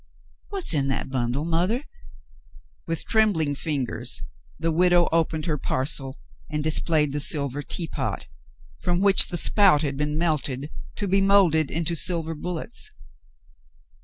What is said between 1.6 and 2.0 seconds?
.f^'*